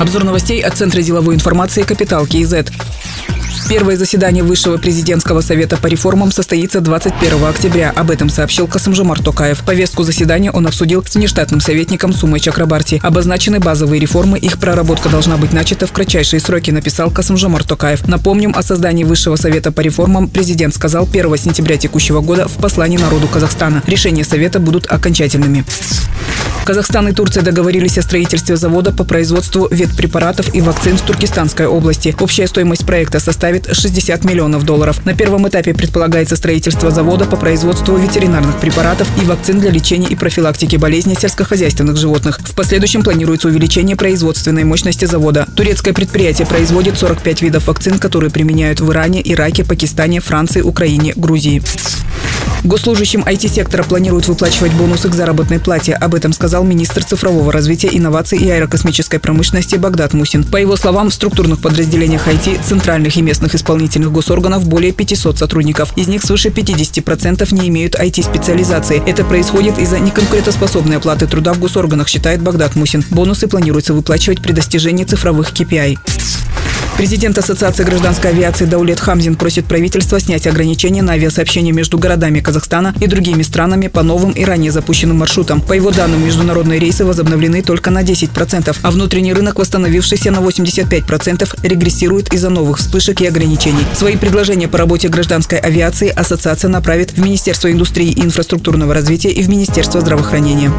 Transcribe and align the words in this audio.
Обзор 0.00 0.24
новостей 0.24 0.62
от 0.62 0.78
Центра 0.78 1.02
деловой 1.02 1.34
информации 1.34 1.82
«Капитал 1.82 2.26
КИЗ». 2.26 2.54
Первое 3.68 3.98
заседание 3.98 4.42
Высшего 4.42 4.78
президентского 4.78 5.42
совета 5.42 5.76
по 5.76 5.88
реформам 5.88 6.32
состоится 6.32 6.80
21 6.80 7.44
октября. 7.44 7.92
Об 7.94 8.10
этом 8.10 8.30
сообщил 8.30 8.66
Касымжамар 8.66 9.22
Токаев. 9.22 9.62
Повестку 9.62 10.02
заседания 10.02 10.50
он 10.50 10.66
обсудил 10.66 11.04
с 11.04 11.14
внештатным 11.14 11.60
советником 11.60 12.14
Сумой 12.14 12.40
Чакрабарти. 12.40 12.98
Обозначены 13.02 13.60
базовые 13.60 14.00
реформы, 14.00 14.38
их 14.38 14.58
проработка 14.58 15.10
должна 15.10 15.36
быть 15.36 15.52
начата 15.52 15.86
в 15.86 15.92
кратчайшие 15.92 16.40
сроки, 16.40 16.70
написал 16.70 17.10
Касымжамар 17.10 17.62
Токаев. 17.62 18.08
Напомним, 18.08 18.54
о 18.56 18.62
создании 18.62 19.04
Высшего 19.04 19.36
совета 19.36 19.70
по 19.70 19.82
реформам 19.82 20.28
президент 20.28 20.74
сказал 20.74 21.06
1 21.06 21.36
сентября 21.36 21.76
текущего 21.76 22.22
года 22.22 22.48
в 22.48 22.54
послании 22.54 22.96
народу 22.96 23.28
Казахстана. 23.28 23.82
Решения 23.86 24.24
совета 24.24 24.60
будут 24.60 24.86
окончательными. 24.90 25.66
Казахстан 26.64 27.08
и 27.08 27.12
Турция 27.12 27.42
договорились 27.42 27.98
о 27.98 28.02
строительстве 28.02 28.56
завода 28.56 28.92
по 28.92 29.04
производству 29.04 29.68
ветпрепаратов 29.70 30.54
и 30.54 30.60
вакцин 30.60 30.96
в 30.96 31.02
Туркестанской 31.02 31.66
области. 31.66 32.14
Общая 32.20 32.46
стоимость 32.46 32.86
проекта 32.86 33.18
составит 33.18 33.74
60 33.74 34.24
миллионов 34.24 34.64
долларов. 34.64 35.04
На 35.04 35.14
первом 35.14 35.48
этапе 35.48 35.74
предполагается 35.74 36.36
строительство 36.36 36.90
завода 36.90 37.24
по 37.24 37.36
производству 37.36 37.96
ветеринарных 37.96 38.60
препаратов 38.60 39.08
и 39.20 39.24
вакцин 39.24 39.58
для 39.60 39.70
лечения 39.70 40.08
и 40.08 40.14
профилактики 40.14 40.76
болезней 40.76 41.16
сельскохозяйственных 41.18 41.96
животных. 41.96 42.38
В 42.44 42.54
последующем 42.54 43.02
планируется 43.02 43.48
увеличение 43.48 43.96
производственной 43.96 44.64
мощности 44.64 45.06
завода. 45.06 45.46
Турецкое 45.56 45.94
предприятие 45.94 46.46
производит 46.46 46.98
45 46.98 47.42
видов 47.42 47.66
вакцин, 47.66 47.98
которые 47.98 48.30
применяют 48.30 48.80
в 48.80 48.90
Иране, 48.90 49.20
Ираке, 49.24 49.64
Пакистане, 49.64 50.20
Франции, 50.20 50.60
Украине, 50.60 51.14
Грузии. 51.16 51.62
Госслужащим 52.64 53.22
IT-сектора 53.22 53.82
планируют 53.82 54.28
выплачивать 54.28 54.72
бонусы 54.74 55.08
к 55.08 55.14
заработной 55.14 55.58
плате. 55.58 55.94
Об 55.94 56.14
этом 56.14 56.32
сказал 56.32 56.62
министр 56.62 57.04
цифрового 57.04 57.50
развития, 57.52 57.88
инноваций 57.92 58.38
и 58.38 58.50
аэрокосмической 58.50 59.18
промышленности 59.18 59.76
Багдад 59.76 60.12
Мусин. 60.12 60.44
По 60.44 60.58
его 60.58 60.76
словам, 60.76 61.08
в 61.10 61.14
структурных 61.14 61.60
подразделениях 61.60 62.28
IT, 62.28 62.62
центральных 62.62 63.16
и 63.16 63.22
местных 63.22 63.54
исполнительных 63.54 64.12
госорганов 64.12 64.66
более 64.66 64.92
500 64.92 65.38
сотрудников. 65.38 65.96
Из 65.96 66.08
них 66.08 66.22
свыше 66.22 66.48
50% 66.48 67.54
не 67.54 67.68
имеют 67.68 67.94
IT-специализации. 67.94 69.02
Это 69.06 69.24
происходит 69.24 69.78
из-за 69.78 69.98
неконкурентоспособной 69.98 70.98
оплаты 70.98 71.26
труда 71.26 71.54
в 71.54 71.58
госорганах, 71.58 72.08
считает 72.08 72.42
Багдад 72.42 72.76
Мусин. 72.76 73.04
Бонусы 73.10 73.48
планируется 73.48 73.94
выплачивать 73.94 74.42
при 74.42 74.52
достижении 74.52 75.04
цифровых 75.04 75.52
KPI. 75.52 75.98
Президент 77.00 77.38
Ассоциации 77.38 77.82
гражданской 77.82 78.30
авиации 78.30 78.66
Даулет 78.66 79.00
Хамзин 79.00 79.36
просит 79.36 79.64
правительства 79.64 80.20
снять 80.20 80.46
ограничения 80.46 81.00
на 81.00 81.14
авиасообщение 81.14 81.72
между 81.72 81.96
городами 81.96 82.40
Казахстана 82.40 82.94
и 83.00 83.06
другими 83.06 83.42
странами 83.42 83.86
по 83.86 84.02
новым 84.02 84.32
и 84.32 84.44
ранее 84.44 84.70
запущенным 84.70 85.16
маршрутам. 85.16 85.62
По 85.62 85.72
его 85.72 85.92
данным, 85.92 86.22
международные 86.22 86.78
рейсы 86.78 87.06
возобновлены 87.06 87.62
только 87.62 87.88
на 87.88 88.02
10%, 88.02 88.76
а 88.82 88.90
внутренний 88.90 89.32
рынок, 89.32 89.58
восстановившийся 89.60 90.30
на 90.30 90.40
85%, 90.40 91.48
регрессирует 91.62 92.34
из-за 92.34 92.50
новых 92.50 92.76
вспышек 92.76 93.22
и 93.22 93.26
ограничений. 93.26 93.86
Свои 93.94 94.18
предложения 94.18 94.68
по 94.68 94.76
работе 94.76 95.08
гражданской 95.08 95.56
авиации 95.56 96.10
Ассоциация 96.10 96.68
направит 96.68 97.12
в 97.12 97.18
Министерство 97.24 97.72
индустрии 97.72 98.10
и 98.10 98.20
инфраструктурного 98.22 98.92
развития 98.92 99.30
и 99.30 99.42
в 99.42 99.48
Министерство 99.48 100.02
здравоохранения. 100.02 100.70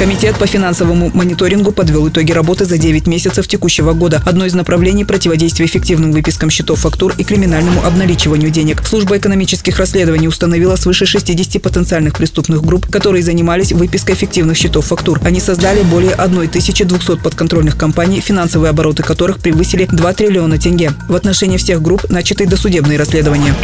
Комитет 0.00 0.38
по 0.38 0.46
финансовому 0.46 1.10
мониторингу 1.12 1.72
подвел 1.72 2.08
итоги 2.08 2.32
работы 2.32 2.64
за 2.64 2.78
9 2.78 3.06
месяцев 3.06 3.46
текущего 3.46 3.92
года. 3.92 4.22
Одно 4.24 4.46
из 4.46 4.54
направлений– 4.54 5.04
противодействия 5.04 5.66
эффективным 5.66 6.12
выпискам 6.12 6.48
счетов 6.48 6.78
фактур 6.80 7.12
и 7.18 7.22
криминальному 7.22 7.84
обналичиванию 7.84 8.48
денег. 8.48 8.82
Служба 8.86 9.18
экономических 9.18 9.78
расследований 9.78 10.26
установила 10.26 10.76
свыше 10.76 11.04
60 11.04 11.60
потенциальных 11.60 12.14
преступных 12.14 12.64
групп, 12.64 12.86
которые 12.90 13.22
занимались 13.22 13.72
выпиской 13.72 14.14
эффективных 14.14 14.56
счетов 14.56 14.86
фактур. 14.86 15.20
Они 15.22 15.38
создали 15.38 15.82
более 15.82 16.12
1200 16.12 17.18
подконтрольных 17.18 17.76
компаний, 17.76 18.20
финансовые 18.20 18.70
обороты 18.70 19.02
которых 19.02 19.38
превысили 19.38 19.84
2 19.84 20.14
триллиона 20.14 20.56
тенге. 20.56 20.92
В 21.10 21.14
отношении 21.14 21.58
всех 21.58 21.82
групп 21.82 22.08
начаты 22.08 22.46
досудебные 22.46 22.96
расследования. 22.96 23.54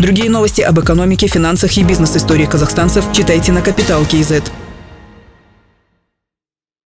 Другие 0.00 0.28
новости 0.28 0.60
об 0.60 0.78
экономике, 0.80 1.28
финансах 1.28 1.78
и 1.78 1.82
бизнес-истории 1.82 2.44
казахстанцев 2.44 3.06
читайте 3.14 3.52
на 3.52 3.62
Капитал 3.62 4.04
Киезет. 4.04 4.52